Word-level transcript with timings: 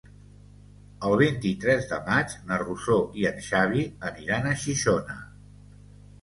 El 1.09 1.17
vint-i-tres 1.21 1.85
de 1.91 1.99
maig 2.07 2.33
na 2.47 2.57
Rosó 2.63 2.97
i 3.21 3.27
en 3.33 3.37
Xavi 3.49 3.85
aniran 4.11 4.49
a 4.49 4.57
Xixona. 4.65 5.21